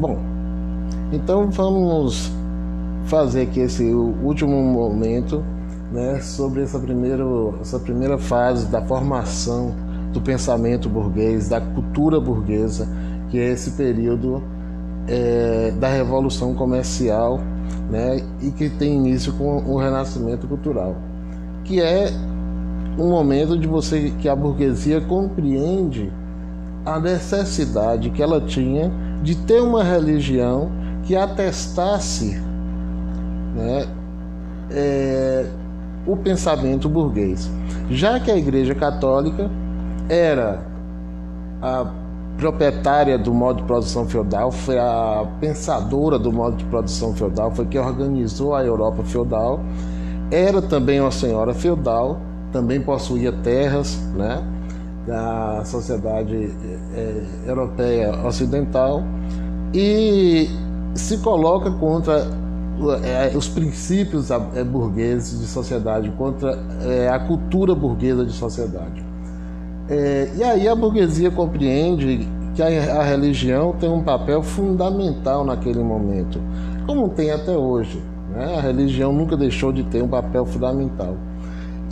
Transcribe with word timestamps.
Bom, 0.00 0.18
então 1.12 1.50
vamos 1.50 2.32
fazer 3.04 3.42
aqui 3.42 3.60
esse 3.60 3.84
último 3.84 4.56
momento 4.62 5.44
né, 5.92 6.18
sobre 6.20 6.62
essa, 6.62 6.78
primeiro, 6.78 7.58
essa 7.60 7.78
primeira 7.78 8.16
fase 8.16 8.66
da 8.68 8.80
formação 8.80 9.74
do 10.10 10.18
pensamento 10.18 10.88
burguês, 10.88 11.50
da 11.50 11.60
cultura 11.60 12.18
burguesa, 12.18 12.88
que 13.28 13.38
é 13.38 13.50
esse 13.50 13.72
período 13.72 14.42
é, 15.06 15.70
da 15.78 15.88
revolução 15.88 16.54
comercial 16.54 17.38
né, 17.90 18.22
e 18.40 18.50
que 18.52 18.70
tem 18.70 18.94
início 18.94 19.34
com 19.34 19.58
o 19.58 19.76
renascimento 19.76 20.48
cultural, 20.48 20.96
que 21.62 21.78
é 21.78 22.10
um 22.98 23.10
momento 23.10 23.54
de 23.54 23.68
você 23.68 24.14
que 24.18 24.30
a 24.30 24.34
burguesia 24.34 24.98
compreende 25.02 26.10
a 26.86 26.98
necessidade 26.98 28.08
que 28.08 28.22
ela 28.22 28.40
tinha 28.40 28.90
de 29.22 29.34
ter 29.34 29.60
uma 29.60 29.82
religião 29.82 30.70
que 31.04 31.16
atestasse 31.16 32.40
né, 33.54 33.86
é, 34.70 35.46
o 36.06 36.16
pensamento 36.16 36.88
burguês, 36.88 37.50
já 37.90 38.18
que 38.18 38.30
a 38.30 38.36
Igreja 38.36 38.74
Católica 38.74 39.50
era 40.08 40.62
a 41.60 41.86
proprietária 42.36 43.18
do 43.18 43.34
modo 43.34 43.60
de 43.60 43.64
produção 43.64 44.06
feudal, 44.08 44.50
foi 44.50 44.78
a 44.78 45.26
pensadora 45.40 46.18
do 46.18 46.32
modo 46.32 46.56
de 46.56 46.64
produção 46.64 47.14
feudal, 47.14 47.50
foi 47.50 47.66
quem 47.66 47.80
organizou 47.80 48.54
a 48.54 48.64
Europa 48.64 49.02
feudal, 49.04 49.60
era 50.30 50.62
também 50.62 51.00
uma 51.00 51.10
senhora 51.10 51.52
feudal, 51.52 52.18
também 52.50 52.80
possuía 52.80 53.30
terras, 53.30 54.00
né? 54.14 54.42
Da 55.06 55.62
sociedade 55.64 56.50
é, 56.94 57.22
europeia 57.46 58.26
ocidental 58.26 59.02
e 59.72 60.48
se 60.94 61.18
coloca 61.18 61.70
contra 61.70 62.26
é, 63.02 63.36
os 63.36 63.48
princípios 63.48 64.28
burgueses 64.70 65.40
de 65.40 65.46
sociedade, 65.46 66.10
contra 66.12 66.58
é, 66.82 67.08
a 67.08 67.18
cultura 67.18 67.74
burguesa 67.74 68.24
de 68.24 68.32
sociedade. 68.32 69.04
E 70.38 70.44
aí 70.44 70.68
a 70.68 70.74
burguesia 70.74 71.32
compreende 71.32 72.28
que 72.54 72.62
a, 72.62 73.00
a 73.00 73.02
religião 73.02 73.72
tem 73.72 73.90
um 73.90 74.02
papel 74.02 74.40
fundamental 74.40 75.44
naquele 75.44 75.82
momento, 75.82 76.40
como 76.86 77.08
tem 77.08 77.32
até 77.32 77.56
hoje. 77.56 78.00
Né? 78.32 78.56
A 78.56 78.60
religião 78.60 79.12
nunca 79.12 79.36
deixou 79.36 79.72
de 79.72 79.82
ter 79.84 80.02
um 80.02 80.08
papel 80.08 80.46
fundamental. 80.46 81.16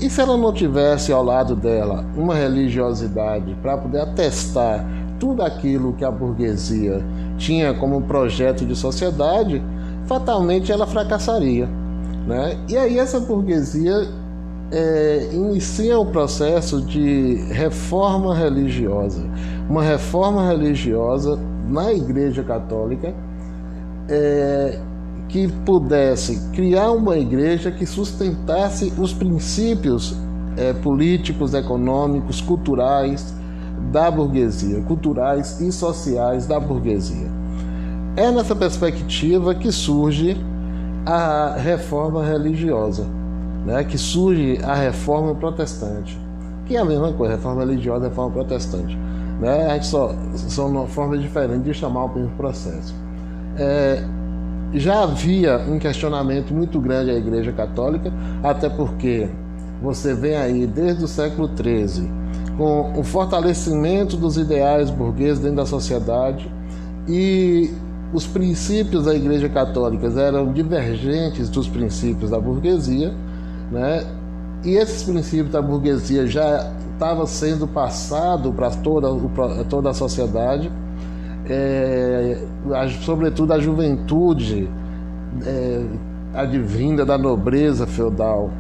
E 0.01 0.09
se 0.09 0.21
ela 0.21 0.37
não 0.37 0.53
tivesse 0.53 1.13
ao 1.13 1.25
lado 1.25 1.57
dela 1.57 2.05
uma 2.17 2.35
religiosidade 2.35 3.57
para 3.61 3.77
poder 3.77 4.01
atestar 4.01 4.87
tudo 5.19 5.43
aquilo 5.43 5.93
que 5.93 6.05
a 6.05 6.11
burguesia 6.11 7.03
tinha 7.37 7.75
como 7.75 8.03
projeto 8.03 8.65
de 8.65 8.77
sociedade, 8.77 9.63
fatalmente 10.07 10.71
ela 10.71 10.87
fracassaria. 10.87 11.69
Né? 12.27 12.57
E 12.69 12.77
aí 12.77 12.99
essa 12.99 13.19
burguesia 13.19 14.07
é, 14.71 15.31
inicia 15.33 15.99
o 15.99 16.07
processo 16.07 16.81
de 16.81 17.35
reforma 17.51 18.37
religiosa, 18.37 19.25
uma 19.69 19.83
reforma 19.83 20.47
religiosa 20.47 21.39
na 21.69 21.93
Igreja 21.93 22.43
Católica 22.45 23.13
é, 24.09 24.79
que 25.29 25.47
pudesse 25.49 26.41
criar 26.53 26.91
uma 26.91 27.17
igreja 27.19 27.71
que 27.71 27.85
sustentasse 27.85 28.93
os 28.99 29.13
princípios 29.13 30.17
é, 30.57 30.73
políticos, 30.73 31.55
econômicos, 31.55 32.41
culturais 32.41 33.35
da 33.93 34.11
burguesia, 34.11 34.83
culturais 34.83 35.61
e 35.61 35.71
sociais 35.71 36.47
da 36.47 36.59
burguesia. 36.59 37.29
É 38.17 38.31
nessa 38.31 38.57
perspectiva 38.57 39.55
que 39.55 39.71
surge 39.71 40.37
a 41.07 41.55
reforma 41.57 42.25
religiosa, 42.25 43.07
né? 43.65 43.85
que 43.85 43.97
surge 43.97 44.59
a 44.65 44.75
reforma 44.75 45.35
protestante, 45.35 46.21
que 46.67 46.77
é 46.77 46.81
a 46.81 46.85
mesma 46.85 47.13
coisa, 47.13 47.37
reforma 47.37 47.61
religiosa 47.61 48.07
e 48.07 48.09
reforma 48.09 48.33
protestante. 48.33 48.99
Né? 49.41 49.67
A 49.67 49.75
gente 49.75 49.87
só 49.87 50.15
são 50.35 50.87
formas 50.89 51.21
diferentes 51.21 51.65
de 51.65 51.75
chamar 51.75 52.07
o 52.07 52.15
mesmo 52.15 52.31
processo. 52.37 52.95
É, 53.57 54.03
já 54.75 55.03
havia 55.03 55.59
um 55.59 55.79
questionamento 55.79 56.53
muito 56.53 56.81
grande 56.81 57.11
à 57.11 57.15
Igreja 57.15 57.53
Católica, 57.53 58.13
até 58.43 58.69
porque 58.69 59.29
você 59.83 60.15
vem 60.15 60.37
aí 60.37 60.67
desde 60.67 61.05
o 61.05 61.09
século 61.09 61.49
XIII 61.49 62.09
com 62.57 62.99
o 62.99 63.05
fortalecimento 63.05 64.17
dos 64.17 64.37
ideais 64.37 64.91
burgueses 64.91 65.39
dentro 65.39 65.59
da 65.59 65.67
sociedade 65.67 66.51
e 67.09 67.71
os 68.13 68.27
princípios 68.27 69.05
da 69.05 69.15
Igreja 69.15 69.49
Católica 69.49 70.09
eram 70.21 70.53
divergentes 70.53 71.49
dos 71.49 71.69
princípios 71.69 72.31
da 72.31 72.41
burguesia, 72.41 73.15
né? 73.71 74.05
E 74.65 74.71
esses 74.71 75.05
princípios 75.05 75.51
da 75.51 75.63
burguesia 75.63 76.27
já 76.27 76.73
estavam 76.93 77.27
sendo 77.27 77.69
passados 77.69 78.53
para 78.55 78.71
toda, 78.71 79.09
toda 79.65 79.91
a 79.91 79.95
sociedade 79.95 80.71
é, 81.49 82.39
sobretudo 83.05 83.53
a 83.53 83.59
juventude 83.59 84.69
é, 85.45 85.85
advinda 86.35 87.05
da 87.05 87.17
nobreza 87.17 87.87
feudal, 87.87 88.51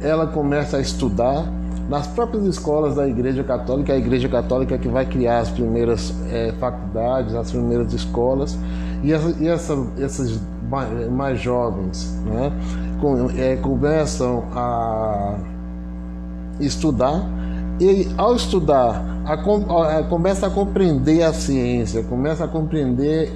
ela 0.00 0.26
começa 0.26 0.76
a 0.76 0.80
estudar 0.80 1.46
nas 1.88 2.06
próprias 2.06 2.44
escolas 2.44 2.94
da 2.94 3.06
Igreja 3.06 3.44
Católica, 3.44 3.92
a 3.92 3.96
Igreja 3.96 4.28
Católica 4.28 4.78
que 4.78 4.88
vai 4.88 5.04
criar 5.06 5.40
as 5.40 5.50
primeiras 5.50 6.14
é, 6.30 6.52
faculdades, 6.58 7.34
as 7.34 7.50
primeiras 7.50 7.92
escolas, 7.92 8.58
e, 9.02 9.12
essa, 9.12 9.30
e 9.40 10.02
essa, 10.02 10.40
mais, 10.68 11.10
mais, 11.10 11.40
jovens 11.40 12.18
né, 12.24 12.50
com, 13.00 13.28
é, 13.36 13.56
começam 13.56 14.44
a 14.54 15.34
estudar 16.58 17.28
e 17.80 18.08
ao 18.16 18.36
estudar, 18.36 19.04
a, 19.24 19.32
a, 19.32 20.02
começa 20.04 20.46
a 20.46 20.50
compreender 20.50 21.22
a 21.22 21.32
ciência, 21.32 22.02
começa 22.04 22.44
a 22.44 22.48
compreender 22.48 23.32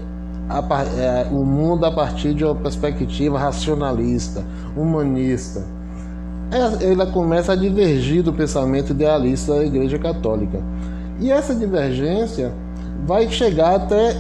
a, 0.49 0.63
é, 0.97 1.27
o 1.31 1.45
mundo 1.45 1.85
a 1.85 1.91
partir 1.91 2.35
de 2.35 2.45
uma 2.45 2.55
perspectiva 2.55 3.39
racionalista, 3.39 4.45
humanista. 4.77 5.65
É, 6.51 6.93
ela 6.93 7.07
começa 7.07 7.53
a 7.53 7.57
divergir 7.57 8.23
do 8.23 8.33
pensamento 8.33 8.93
idealista 8.93 9.55
da 9.55 9.65
Igreja 9.65 9.99
Católica. 9.99 10.63
E 11.21 11.31
essa 11.31 11.55
divergência 11.55 12.53
vai 13.07 13.29
chegar 13.29 13.75
até 13.75 14.17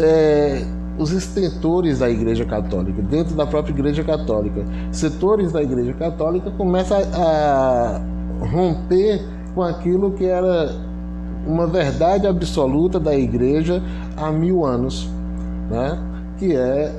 é, 0.00 0.64
os 0.98 1.12
extentores 1.12 2.00
da 2.00 2.10
Igreja 2.10 2.44
Católica, 2.44 3.00
dentro 3.02 3.36
da 3.36 3.46
própria 3.46 3.72
Igreja 3.72 4.02
Católica. 4.02 4.64
Setores 4.90 5.52
da 5.52 5.62
Igreja 5.62 5.92
Católica 5.92 6.50
começam 6.50 6.98
a 7.14 8.00
romper 8.40 9.24
com 9.54 9.62
aquilo 9.62 10.12
que 10.12 10.24
era 10.24 10.74
uma 11.46 11.66
verdade 11.66 12.26
absoluta 12.26 12.98
da 12.98 13.14
igreja 13.14 13.82
há 14.16 14.30
mil 14.30 14.64
anos, 14.64 15.08
né? 15.70 15.98
que 16.36 16.54
é 16.54 16.92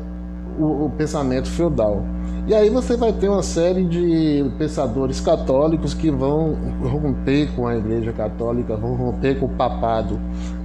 o, 0.58 0.86
o, 0.86 0.90
pensamento 0.98 1.48
feudal. 1.50 2.02
E 2.48 2.56
aí 2.56 2.70
você 2.70 2.96
vai 2.96 3.12
ter 3.12 3.28
uma 3.28 3.44
série 3.44 3.84
de 3.84 4.50
pensadores 4.58 5.20
católicos 5.20 5.94
que 5.94 6.10
vão 6.10 6.56
romper 6.82 7.54
com 7.56 7.68
a 7.68 7.76
igreja 7.76 8.14
católica, 8.14 8.76
vão 8.76 8.96
romper 8.96 9.38
com 9.38 9.48
o 9.48 9.50
papado. 9.50 10.18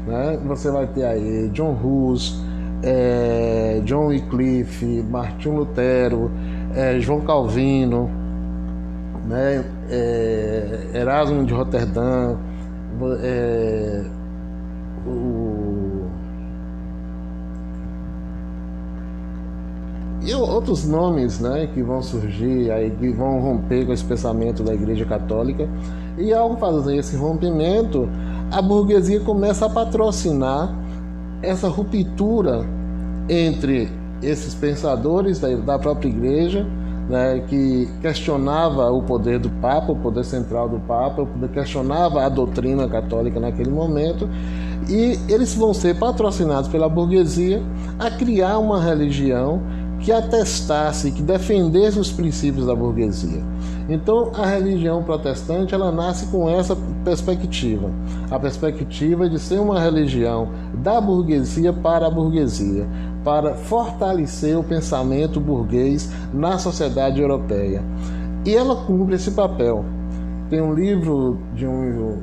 Né? 0.07 0.39
Você 0.47 0.71
vai 0.71 0.87
ter 0.87 1.05
aí 1.05 1.49
John 1.49 1.77
Hus, 1.83 2.41
é, 2.83 3.81
John 3.85 4.07
Wycliffe, 4.07 5.05
Martinho 5.11 5.57
Lutero, 5.57 6.31
é, 6.75 7.01
João 7.01 7.21
Calvino, 7.21 8.22
né? 9.27 9.65
É, 9.91 10.91
Erasmo 10.95 11.45
de 11.45 11.53
Roterdã, 11.53 12.37
é, 13.21 14.05
o, 15.07 16.07
e 20.25 20.33
outros 20.35 20.87
nomes 20.87 21.41
né, 21.41 21.69
que 21.75 21.83
vão 21.83 22.01
surgir, 22.01 22.71
aí, 22.71 22.91
que 22.91 23.11
vão 23.11 23.41
romper 23.41 23.85
com 23.85 23.93
esse 23.93 24.05
pensamento 24.05 24.63
da 24.63 24.73
Igreja 24.73 25.05
Católica. 25.05 25.69
E 26.17 26.33
ao 26.33 26.57
fazer 26.59 26.97
esse 26.97 27.17
rompimento, 27.17 28.09
a 28.51 28.63
burguesia 28.63 29.19
começa 29.21 29.67
a 29.67 29.71
patrocinar 29.71 30.73
essa 31.43 31.69
ruptura 31.69 32.65
entre 33.29 33.91
esses 34.23 34.55
pensadores 34.55 35.41
da, 35.41 35.49
da 35.57 35.79
própria 35.79 36.09
Igreja 36.09 36.67
né, 37.09 37.43
que 37.49 37.89
questionava 38.01 38.91
o 38.91 39.03
poder 39.03 39.39
do 39.39 39.51
Papa, 39.51 39.93
o 39.93 39.97
poder 39.97 40.25
central 40.25 40.69
do 40.69 40.79
Papa, 40.81 41.27
questionava 41.53 42.25
a 42.25 42.29
doutrina 42.29 42.89
católica 42.89 43.41
naquele 43.41 43.71
momento, 43.71 44.29
e 44.89 45.19
eles 45.29 45.55
vão 45.55 45.73
ser 45.73 45.99
patrocinados 45.99 46.69
pela 46.69 46.89
burguesia 46.89 47.63
a 47.99 48.11
criar 48.11 48.59
uma 48.59 48.81
religião 48.81 49.61
que 50.03 50.11
atestasse, 50.11 51.13
que 51.13 51.23
defendesse 51.23 51.99
os 51.99 52.11
princípios 52.11 52.67
da 52.67 52.75
burguesia. 52.75 53.41
Então, 53.89 54.33
a 54.35 54.47
religião 54.47 55.03
protestante 55.03 55.75
ela 55.75 55.93
nasce 55.93 56.27
com 56.27 56.51
essa 56.51 56.77
perspectiva, 57.05 57.89
a 58.31 58.39
perspectiva 58.39 59.29
de 59.29 59.39
ser 59.39 59.61
uma 59.61 59.81
religião 59.81 60.49
da 60.75 61.01
burguesia 61.01 61.73
para 61.73 62.07
a 62.07 62.11
burguesia, 62.11 62.87
para 63.25 63.55
fortalecer 63.55 64.59
o 64.59 64.65
pensamento 64.65 65.41
burguês 65.41 66.11
na 66.33 66.59
sociedade 66.59 67.21
europeia. 67.21 67.83
E 68.45 68.55
ela 68.55 68.77
cumpre 68.85 69.15
esse 69.15 69.31
papel. 69.31 69.85
Tem 70.51 70.61
um 70.61 70.75
livro 70.75 71.39
de 71.55 71.67
um 71.67 72.19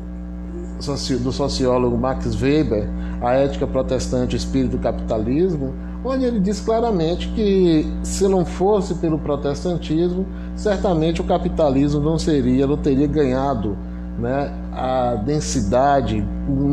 do 1.21 1.31
sociólogo 1.31 1.97
Max 1.97 2.41
Weber, 2.41 2.87
A 3.21 3.33
Ética 3.33 3.67
Protestante 3.67 4.33
e 4.33 4.35
o 4.35 4.37
Espírito 4.37 4.77
do 4.77 4.79
Capitalismo, 4.79 5.73
onde 6.03 6.23
ele 6.23 6.39
diz 6.39 6.61
claramente 6.61 7.27
que 7.29 7.85
se 8.01 8.27
não 8.27 8.45
fosse 8.45 8.95
pelo 8.95 9.19
protestantismo, 9.19 10.25
certamente 10.55 11.19
o 11.19 11.25
capitalismo 11.25 11.99
não 11.99 12.17
seria, 12.17 12.65
não 12.65 12.77
teria 12.77 13.07
ganhado 13.07 13.77
né, 14.17 14.53
a 14.71 15.15
densidade 15.15 16.25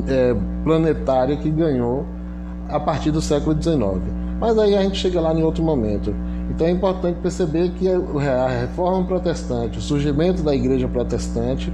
é, 0.08 0.36
planetária 0.62 1.36
que 1.36 1.50
ganhou 1.50 2.06
a 2.68 2.80
partir 2.80 3.10
do 3.10 3.20
século 3.20 3.60
XIX. 3.60 4.02
Mas 4.38 4.58
aí 4.58 4.76
a 4.76 4.82
gente 4.82 4.98
chega 4.98 5.20
lá 5.20 5.32
em 5.32 5.42
outro 5.42 5.62
momento. 5.62 6.14
Então 6.50 6.66
é 6.66 6.70
importante 6.70 7.18
perceber 7.20 7.70
que 7.70 7.88
a 7.88 8.48
reforma 8.48 9.06
protestante, 9.06 9.78
o 9.78 9.80
surgimento 9.80 10.42
da 10.42 10.54
igreja 10.54 10.86
protestante, 10.86 11.72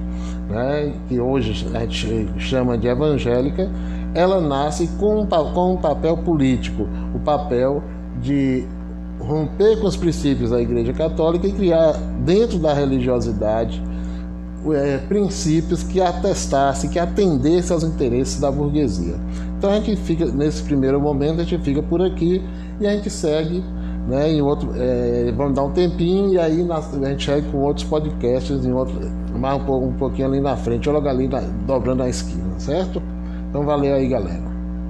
né, 0.49 0.93
que 1.07 1.19
hoje 1.19 1.67
a 1.73 1.79
gente 1.81 2.27
chama 2.39 2.77
de 2.77 2.87
evangélica, 2.87 3.69
ela 4.13 4.41
nasce 4.41 4.87
com, 4.99 5.25
com 5.53 5.73
um 5.73 5.77
papel 5.77 6.17
político, 6.17 6.87
o 7.13 7.19
papel 7.19 7.83
de 8.21 8.65
romper 9.19 9.79
com 9.79 9.87
os 9.87 9.95
princípios 9.95 10.49
da 10.51 10.61
Igreja 10.61 10.93
Católica 10.93 11.47
e 11.47 11.51
criar 11.51 11.93
dentro 12.25 12.59
da 12.59 12.73
religiosidade 12.73 13.81
é, 14.71 14.97
princípios 14.99 15.83
que 15.83 15.99
atestassem, 15.99 16.89
que 16.89 16.99
atendessem 16.99 17.73
aos 17.73 17.83
interesses 17.83 18.39
da 18.39 18.51
burguesia. 18.51 19.15
Então 19.57 19.71
a 19.71 19.75
gente 19.75 19.95
fica 19.97 20.25
nesse 20.25 20.63
primeiro 20.63 20.99
momento 20.99 21.41
a 21.41 21.43
gente 21.43 21.63
fica 21.63 21.81
por 21.81 22.01
aqui 22.01 22.41
e 22.79 22.87
a 22.87 22.91
gente 22.91 23.09
segue, 23.09 23.63
né? 24.07 24.31
Em 24.31 24.41
outro, 24.41 24.71
é, 24.75 25.31
vamos 25.35 25.55
dar 25.55 25.63
um 25.63 25.71
tempinho 25.71 26.33
e 26.33 26.39
aí 26.39 26.65
a 26.69 27.09
gente 27.09 27.25
segue 27.25 27.49
com 27.49 27.59
outros 27.59 27.85
podcasts 27.85 28.65
em 28.65 28.71
outro, 28.71 28.95
mais 29.37 29.61
um, 29.61 29.87
um 29.87 29.93
pouquinho 29.93 30.27
ali 30.27 30.39
na 30.39 30.55
frente, 30.55 30.89
logo 30.89 31.07
ali 31.07 31.27
na, 31.27 31.41
dobrando 31.65 32.03
a 32.03 32.09
esquina, 32.09 32.59
certo? 32.59 33.01
Então 33.49 33.65
valeu 33.65 33.95
aí, 33.95 34.07
galera. 34.07 34.52